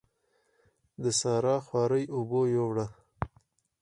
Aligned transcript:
د 1.03 1.03
سارا 1.19 1.55
خواري 1.65 2.03
اوبو 2.15 2.41
يوړه. 2.55 2.87